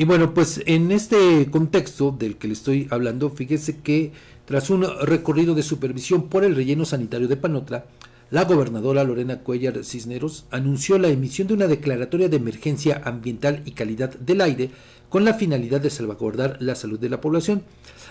Y 0.00 0.04
bueno, 0.04 0.32
pues 0.32 0.62
en 0.64 0.92
este 0.92 1.50
contexto 1.50 2.10
del 2.10 2.38
que 2.38 2.46
le 2.46 2.54
estoy 2.54 2.88
hablando, 2.88 3.28
fíjese 3.28 3.80
que 3.80 4.12
tras 4.46 4.70
un 4.70 4.86
recorrido 5.02 5.54
de 5.54 5.62
supervisión 5.62 6.30
por 6.30 6.42
el 6.42 6.56
relleno 6.56 6.86
sanitario 6.86 7.28
de 7.28 7.36
Panotra, 7.36 7.84
la 8.30 8.44
gobernadora 8.44 9.04
Lorena 9.04 9.40
Cuellar 9.40 9.84
Cisneros 9.84 10.46
anunció 10.50 10.96
la 10.96 11.08
emisión 11.08 11.48
de 11.48 11.52
una 11.52 11.66
declaratoria 11.66 12.30
de 12.30 12.38
emergencia 12.38 13.02
ambiental 13.04 13.60
y 13.66 13.72
calidad 13.72 14.14
del 14.14 14.40
aire 14.40 14.70
con 15.10 15.26
la 15.26 15.34
finalidad 15.34 15.82
de 15.82 15.90
salvaguardar 15.90 16.56
la 16.60 16.76
salud 16.76 16.98
de 16.98 17.10
la 17.10 17.20
población. 17.20 17.62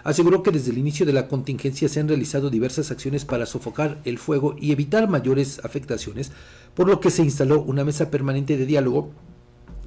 Aseguró 0.04 0.44
que 0.44 0.52
desde 0.52 0.70
el 0.70 0.78
inicio 0.78 1.08
de 1.08 1.14
la 1.14 1.28
contingencia 1.28 1.90
se 1.90 2.00
han 2.00 2.08
realizado 2.08 2.52
diversas 2.52 2.92
acciones 2.92 3.26
para 3.26 3.48
sofocar 3.48 4.00
el 4.06 4.20
fuego 4.20 4.56
y 4.62 4.74
evitar 4.74 5.10
mayores 5.10 5.60
afectaciones, 5.66 6.34
por 6.76 6.88
lo 6.88 7.00
que 7.00 7.10
se 7.10 7.24
instaló 7.24 7.64
una 7.64 7.84
mesa 7.84 8.12
permanente 8.12 8.58
de 8.58 8.68
diálogo 8.68 9.10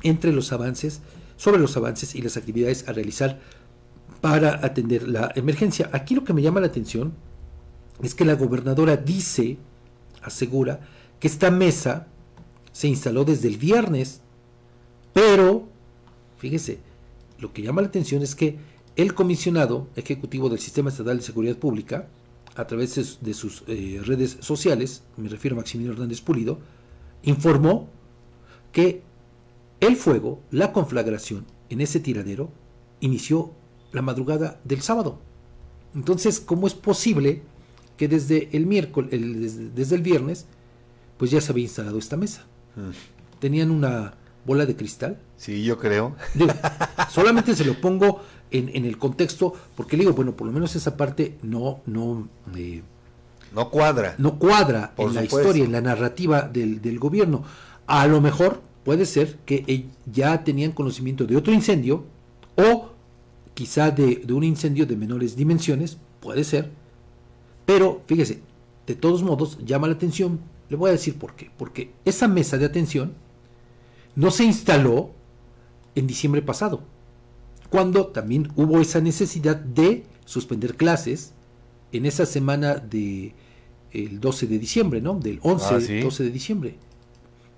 entre 0.03 0.33
los 0.33 0.53
avances, 0.53 1.01
sobre 1.43 1.61
los 1.61 1.77
avances 1.77 2.15
y 2.15 2.23
las 2.23 2.37
actividades 2.37 2.89
a 2.89 2.93
realizar 2.93 3.41
para 4.21 4.65
atender 4.65 5.09
la 5.09 5.33
emergencia. 5.35 5.91
Aquí 5.93 6.15
lo 6.15 6.23
que 6.23 6.33
me 6.33 6.41
llama 6.41 6.61
la 6.61 6.69
atención 6.69 7.15
es 8.01 8.15
que 8.15 8.25
la 8.25 8.35
gobernadora 8.35 8.97
dice 8.97 9.59
asegura 10.23 10.79
que 11.19 11.27
esta 11.27 11.51
mesa 11.51 12.07
se 12.71 12.87
instaló 12.87 13.25
desde 13.25 13.49
el 13.49 13.57
viernes, 13.57 14.21
pero, 15.13 15.67
fíjese, 16.39 16.79
lo 17.41 17.53
que 17.53 17.63
llama 17.63 17.83
la 17.83 17.89
atención 17.89 18.23
es 18.23 18.37
que 18.37 18.59
el 18.95 19.13
comisionado 19.13 19.89
ejecutivo 19.97 20.49
del 20.49 20.61
Sistema 20.61 20.91
Estatal 20.91 21.17
de 21.17 21.25
Seguridad 21.25 21.57
Pública, 21.57 22.07
a 22.55 22.69
través 22.69 23.19
de, 23.21 23.35
sus 23.35 23.65
eh, 23.67 24.01
redes 24.05 24.37
sociales, 24.39 25.03
me 25.17 25.29
refiero 25.29 25.57
a 25.57 25.59
Maximiliano 25.59 25.95
Hernández 25.95 26.21
Pulido, 26.21 26.61
informó 27.25 27.89
que 28.71 29.03
el 29.83 29.97
fuego, 29.97 30.41
la 30.51 30.73
conflagración 30.73 31.45
en 31.69 31.81
ese 31.81 32.01
tiradero, 32.01 32.51
inició 33.01 33.53
la 33.93 34.03
madrugada 34.03 34.61
del 34.65 34.81
sábado. 34.81 35.19
Entonces, 35.95 36.41
¿cómo 36.41 36.67
es 36.67 36.75
posible 36.75 37.43
que 37.97 38.09
desde 38.09 38.49
el 38.53 38.67
miércoles, 38.67 39.11
desde, 39.75 39.95
el 39.95 40.03
viernes, 40.03 40.47
pues 41.19 41.31
ya 41.31 41.41
se 41.41 41.53
había 41.53 41.65
instalado 41.65 41.99
esta 41.99 42.17
mesa. 42.17 42.47
Mm. 42.77 43.39
Tenían 43.39 43.71
una 43.71 44.15
bola 44.45 44.67
de 44.67 44.77
cristal. 44.77 45.19
Sí, 45.37 45.63
yo 45.63 45.79
creo. 45.79 46.17
solamente 47.11 47.55
se 47.55 47.65
lo 47.65 47.81
pongo 47.81 48.23
en, 48.51 48.85
el 48.85 48.99
contexto, 48.99 49.55
porque 49.77 49.97
le 49.97 50.03
digo, 50.05 50.15
bueno, 50.15 50.33
por 50.33 50.47
lo 50.47 50.53
menos 50.53 50.75
esa 50.77 50.97
parte 50.97 51.39
no, 51.43 51.81
no, 51.87 52.29
eh, 52.57 52.83
no 53.55 53.71
cuadra. 53.71 54.15
No 54.19 54.39
cuadra 54.39 54.95
en 54.99 55.15
la 55.15 55.25
historia, 55.25 55.65
en 55.65 55.73
la 55.73 55.81
narrativa 55.81 56.43
del, 56.43 56.81
del, 56.83 56.99
gobierno. 56.99 57.45
A 57.87 58.07
lo 58.07 58.21
mejor 58.21 58.63
puede 58.85 59.07
ser 59.07 59.39
que 59.45 59.87
ya 60.11 60.45
tenían 60.45 60.73
conocimiento 60.73 61.27
de 61.27 61.37
otro 61.37 61.53
incendio 61.53 62.05
o 62.57 62.91
quizá 63.55 63.91
de, 63.91 64.17
de 64.17 64.33
un 64.33 64.45
incendio 64.45 64.87
de 64.87 64.97
menores 64.97 65.37
dimensiones, 65.37 65.99
puede 66.21 66.45
ser, 66.45 66.71
pero 67.67 68.03
fíjese, 68.07 68.41
de 68.87 68.95
todos 68.95 69.23
modos 69.23 69.59
llama 69.65 69.87
la 69.87 69.95
atención, 69.95 70.41
le 70.69 70.77
voy 70.77 70.89
a 70.89 70.93
decir 70.93 71.17
por 71.17 71.35
qué. 71.35 71.51
Porque 71.57 71.93
esa 72.05 72.29
mesa 72.29 72.59
de 72.59 72.67
atención 72.67 73.15
no 74.17 74.31
se 74.31 74.45
instaló 74.45 75.11
en 75.95 76.07
diciembre 76.07 76.43
pasado, 76.43 76.83
cuando 77.71 78.07
también 78.09 78.51
hubo 78.57 78.81
esa 78.81 79.01
necesidad 79.01 79.57
de 79.57 80.05
suspender 80.25 80.77
clases 80.77 81.35
en 81.93 82.07
esa 82.07 82.27
semana 82.27 82.77
de 82.77 83.35
el 83.93 84.21
12 84.21 84.47
de 84.47 84.59
diciembre, 84.59 85.01
¿no? 85.03 85.15
Del 85.19 85.39
11, 85.43 86.03
12 86.03 86.23
ah, 86.23 86.27
de 86.27 86.33
diciembre. 86.33 86.79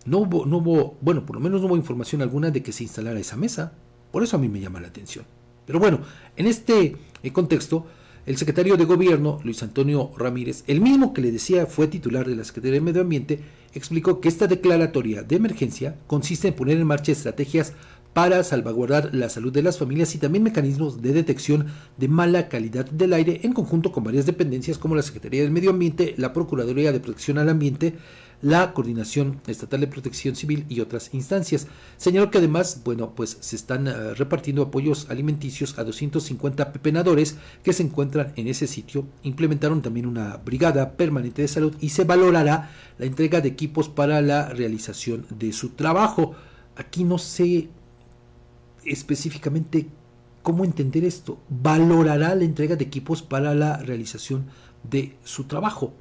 No 0.06 0.18
hubo, 0.18 0.46
no 0.46 0.58
hubo, 0.58 0.96
bueno, 1.00 1.24
por 1.24 1.36
lo 1.36 1.40
menos 1.40 1.60
no 1.60 1.68
hubo 1.68 1.76
información 1.76 2.22
alguna 2.22 2.50
de 2.50 2.62
que 2.62 2.72
se 2.72 2.84
instalara 2.84 3.18
esa 3.18 3.36
mesa. 3.36 3.72
Por 4.10 4.22
eso 4.22 4.36
a 4.36 4.40
mí 4.40 4.48
me 4.48 4.60
llama 4.60 4.80
la 4.80 4.88
atención. 4.88 5.24
Pero 5.66 5.78
bueno, 5.78 6.00
en 6.36 6.46
este 6.46 6.96
eh, 7.22 7.32
contexto, 7.32 7.86
el 8.26 8.36
secretario 8.36 8.76
de 8.76 8.84
Gobierno, 8.84 9.40
Luis 9.44 9.62
Antonio 9.62 10.10
Ramírez, 10.16 10.64
el 10.66 10.80
mismo 10.80 11.12
que 11.12 11.22
le 11.22 11.32
decía 11.32 11.66
fue 11.66 11.88
titular 11.88 12.26
de 12.26 12.36
la 12.36 12.44
Secretaría 12.44 12.80
de 12.80 12.84
Medio 12.84 13.02
Ambiente, 13.02 13.40
explicó 13.72 14.20
que 14.20 14.28
esta 14.28 14.46
declaratoria 14.46 15.22
de 15.22 15.36
emergencia 15.36 15.96
consiste 16.06 16.48
en 16.48 16.54
poner 16.54 16.78
en 16.78 16.86
marcha 16.86 17.12
estrategias 17.12 17.72
para 18.14 18.44
salvaguardar 18.44 19.10
la 19.12 19.28
salud 19.28 19.52
de 19.52 19.62
las 19.62 19.76
familias 19.76 20.14
y 20.14 20.18
también 20.18 20.44
mecanismos 20.44 21.02
de 21.02 21.12
detección 21.12 21.66
de 21.98 22.08
mala 22.08 22.48
calidad 22.48 22.86
del 22.86 23.12
aire 23.12 23.40
en 23.42 23.52
conjunto 23.52 23.90
con 23.90 24.04
varias 24.04 24.24
dependencias 24.24 24.78
como 24.78 24.94
la 24.94 25.02
Secretaría 25.02 25.42
del 25.42 25.50
Medio 25.50 25.70
Ambiente, 25.70 26.14
la 26.16 26.32
Procuraduría 26.32 26.92
de 26.92 27.00
Protección 27.00 27.38
al 27.38 27.48
Ambiente, 27.48 27.94
la 28.42 28.72
Coordinación 28.72 29.40
Estatal 29.46 29.80
de 29.80 29.86
Protección 29.86 30.36
Civil 30.36 30.66
y 30.68 30.80
otras 30.80 31.12
instancias. 31.14 31.66
Señaló 31.96 32.30
que 32.30 32.38
además, 32.38 32.82
bueno, 32.84 33.14
pues 33.14 33.38
se 33.40 33.56
están 33.56 33.88
eh, 33.88 34.14
repartiendo 34.14 34.62
apoyos 34.62 35.08
alimenticios 35.10 35.78
a 35.78 35.84
250 35.84 36.72
pepenadores 36.72 37.36
que 37.62 37.72
se 37.72 37.82
encuentran 37.82 38.32
en 38.36 38.48
ese 38.48 38.66
sitio. 38.66 39.06
Implementaron 39.22 39.82
también 39.82 40.06
una 40.06 40.36
brigada 40.36 40.92
permanente 40.92 41.42
de 41.42 41.48
salud 41.48 41.74
y 41.80 41.90
se 41.90 42.04
valorará 42.04 42.70
la 42.98 43.06
entrega 43.06 43.40
de 43.40 43.48
equipos 43.48 43.88
para 43.88 44.20
la 44.20 44.48
realización 44.48 45.26
de 45.30 45.52
su 45.52 45.70
trabajo. 45.70 46.34
Aquí 46.76 47.04
no 47.04 47.18
sé 47.18 47.68
específicamente 48.84 49.88
cómo 50.42 50.64
entender 50.64 51.04
esto. 51.04 51.38
Valorará 51.48 52.34
la 52.34 52.44
entrega 52.44 52.76
de 52.76 52.84
equipos 52.84 53.22
para 53.22 53.54
la 53.54 53.78
realización 53.78 54.46
de 54.82 55.16
su 55.24 55.44
trabajo. 55.44 55.94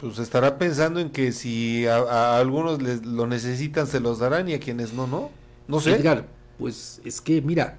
Pues 0.00 0.18
estará 0.18 0.58
pensando 0.58 0.98
en 1.00 1.10
que 1.10 1.32
si 1.32 1.86
a, 1.86 2.38
algunos 2.38 2.80
les, 2.80 3.04
lo 3.04 3.26
necesitan 3.26 3.86
se 3.86 4.00
los 4.00 4.18
darán 4.18 4.48
y 4.48 4.54
a 4.54 4.60
quienes 4.60 4.94
no, 4.94 5.06
no. 5.06 5.30
No 5.68 5.80
sé. 5.80 5.92
Edgar, 5.92 6.26
pues 6.58 7.00
es 7.04 7.20
que 7.20 7.42
mira, 7.42 7.78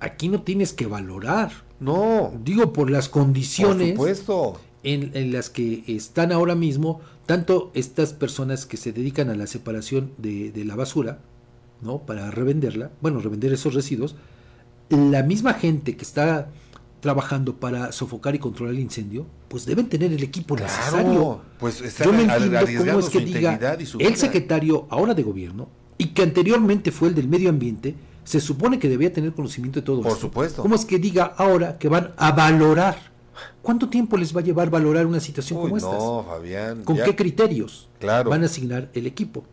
aquí 0.00 0.28
no 0.28 0.42
tienes 0.42 0.72
que 0.72 0.86
valorar. 0.86 1.52
No. 1.78 2.32
Digo, 2.42 2.72
por 2.72 2.90
las 2.90 3.08
condiciones 3.08 3.96
En, 4.82 5.32
las 5.32 5.48
que 5.50 5.84
están 5.86 6.32
ahora 6.32 6.54
mismo, 6.54 7.00
tanto 7.26 7.70
estas 7.74 8.12
personas 8.12 8.66
que 8.66 8.76
se 8.76 8.92
dedican 8.92 9.30
a 9.30 9.34
la 9.34 9.46
separación 9.46 10.12
de, 10.18 10.50
de 10.50 10.64
la 10.64 10.76
basura, 10.76 11.20
¿no? 11.82 11.98
Para 12.00 12.30
revenderla, 12.30 12.90
bueno, 13.00 13.20
revender 13.20 13.52
esos 13.52 13.74
residuos, 13.74 14.16
la 14.90 15.22
misma 15.22 15.54
gente 15.54 15.96
que 15.96 16.02
está 16.02 16.48
trabajando 17.04 17.54
para 17.54 17.92
sofocar 17.92 18.34
y 18.34 18.38
controlar 18.38 18.74
el 18.74 18.80
incendio, 18.80 19.26
pues 19.48 19.66
deben 19.66 19.90
tener 19.90 20.10
el 20.10 20.22
equipo 20.22 20.56
necesario. 20.56 21.42
Pues 21.58 21.98
Yo 22.02 22.14
me 22.14 22.22
entiendo 22.22 22.60
cómo 22.78 22.98
es 22.98 23.10
que 23.10 23.20
diga 23.20 23.76
el 23.98 24.16
secretario 24.16 24.86
ahora 24.88 25.12
de 25.12 25.22
gobierno 25.22 25.68
y 25.98 26.14
que 26.14 26.22
anteriormente 26.22 26.90
fue 26.92 27.08
el 27.08 27.14
del 27.14 27.28
medio 27.28 27.50
ambiente, 27.50 27.94
se 28.24 28.40
supone 28.40 28.78
que 28.78 28.88
debía 28.88 29.12
tener 29.12 29.34
conocimiento 29.34 29.80
de 29.80 29.84
todo 29.84 30.00
Por 30.00 30.16
supuesto. 30.16 30.62
¿Cómo 30.62 30.76
es 30.76 30.86
que 30.86 30.98
diga 30.98 31.34
ahora 31.36 31.76
que 31.76 31.90
van 31.90 32.14
a 32.16 32.32
valorar? 32.32 32.96
¿Cuánto 33.60 33.90
tiempo 33.90 34.16
les 34.16 34.34
va 34.34 34.40
a 34.40 34.44
llevar 34.44 34.70
valorar 34.70 35.04
una 35.04 35.20
situación 35.20 35.60
como 35.60 35.76
esta? 35.76 35.90
No, 35.90 36.24
Fabián. 36.26 36.84
¿Con 36.84 36.96
qué 36.96 37.14
criterios 37.14 37.90
claro. 38.00 38.30
van 38.30 38.44
a 38.44 38.46
asignar 38.46 38.88
el 38.94 39.06
equipo? 39.06 39.44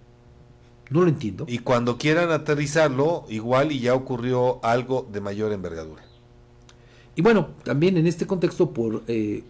No 0.90 1.02
lo 1.02 1.10
entiendo. 1.10 1.44
Y 1.50 1.60
cuando 1.60 1.98
quieran 1.98 2.32
aterrizarlo, 2.32 3.26
igual 3.28 3.74
y 3.74 3.82
ya 3.82 3.94
ocurrió 3.94 4.64
algo 4.64 5.06
de 5.12 5.20
mayor 5.20 5.52
envergadura. 5.52 6.11
Y 7.22 7.24
bueno, 7.24 7.50
también 7.64 7.98
en 7.98 8.08
este 8.08 8.26
contexto, 8.26 8.74
por 8.74 9.04
eh, 9.08 9.44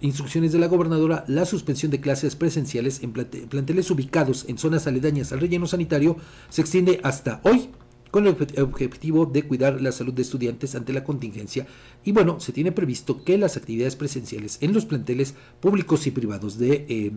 instrucciones 0.00 0.52
de 0.52 0.58
la 0.58 0.68
gobernadora, 0.68 1.22
la 1.28 1.44
suspensión 1.44 1.90
de 1.90 2.00
clases 2.00 2.34
presenciales 2.34 3.02
en 3.02 3.12
planteles 3.12 3.90
ubicados 3.90 4.46
en 4.48 4.56
zonas 4.56 4.86
aledañas 4.86 5.30
al 5.30 5.40
relleno 5.40 5.66
sanitario 5.66 6.16
se 6.48 6.62
extiende 6.62 6.98
hasta 7.02 7.42
hoy 7.44 7.68
con 8.10 8.26
el 8.26 8.34
objetivo 8.58 9.26
de 9.26 9.42
cuidar 9.42 9.82
la 9.82 9.92
salud 9.92 10.14
de 10.14 10.22
estudiantes 10.22 10.74
ante 10.74 10.94
la 10.94 11.04
contingencia. 11.04 11.66
Y 12.04 12.12
bueno, 12.12 12.40
se 12.40 12.54
tiene 12.54 12.72
previsto 12.72 13.22
que 13.22 13.36
las 13.36 13.58
actividades 13.58 13.96
presenciales 13.96 14.56
en 14.62 14.72
los 14.72 14.86
planteles 14.86 15.34
públicos 15.60 16.06
y 16.06 16.12
privados 16.12 16.56
de, 16.56 16.86
eh, 16.88 17.12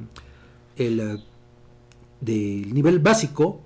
el, 0.76 1.22
del 2.20 2.74
nivel 2.74 3.00
básico 3.00 3.62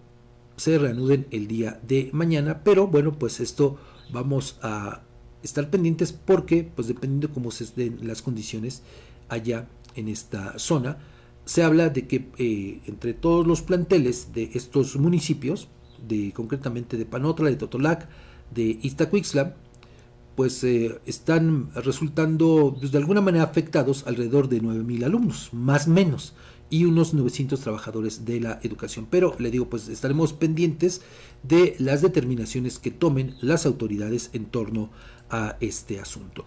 se 0.56 0.78
reanuden 0.78 1.26
el 1.32 1.48
día 1.48 1.80
de 1.82 2.12
mañana, 2.14 2.62
pero 2.64 2.86
bueno, 2.86 3.18
pues 3.18 3.40
esto 3.40 3.80
vamos 4.12 4.60
a 4.62 5.02
estar 5.44 5.70
pendientes 5.70 6.12
porque, 6.14 6.64
pues 6.64 6.88
dependiendo 6.88 7.34
cómo 7.34 7.52
se 7.52 7.66
den 7.76 8.08
las 8.08 8.22
condiciones 8.22 8.84
allá 9.30 9.68
en 9.96 10.08
esta 10.08 10.58
zona, 10.60 10.98
se 11.46 11.64
habla 11.64 11.90
de 11.90 12.08
que 12.08 12.30
eh, 12.38 12.82
entre 12.88 13.14
todos 13.14 13.48
los 13.48 13.62
planteles 13.62 14.34
de 14.34 14.52
estos 14.54 14.98
municipios, 14.98 15.70
de 16.08 16.34
concretamente 16.34 16.98
de 16.98 17.06
Panotla, 17.06 17.50
de 17.50 17.56
Totolac, 17.56 18.08
de 18.54 18.80
Iztacuixla, 18.82 19.56
pues 20.36 20.64
eh, 20.64 21.00
están 21.06 21.70
resultando 21.74 22.76
pues, 22.80 22.92
de 22.92 23.00
alguna 23.00 23.22
manera 23.22 23.44
afectados 23.44 24.06
alrededor 24.06 24.50
de 24.50 24.62
9.000 24.62 25.06
alumnos, 25.06 25.50
más 25.52 25.88
o 25.88 25.92
menos, 25.92 26.34
y 26.70 26.86
unos 26.86 27.14
900 27.14 27.60
trabajadores 27.60 28.26
de 28.26 28.40
la 28.40 28.60
educación. 28.64 29.08
Pero 29.10 29.36
le 29.40 29.52
digo, 29.52 29.70
pues 29.70 29.88
estaremos 29.88 30.34
pendientes 30.34 31.02
de 31.44 31.76
las 31.80 32.02
determinaciones 32.02 32.80
que 32.80 32.92
tomen 32.92 33.36
las 33.42 33.66
autoridades 33.66 34.30
en 34.34 34.46
torno 34.46 34.90
a 35.30 35.58
este 35.60 36.00
asunto. 36.00 36.46